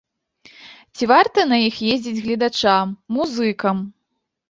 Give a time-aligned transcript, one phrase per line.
[0.95, 3.89] Ці варта на іх ездзіць гледачам, музыкам?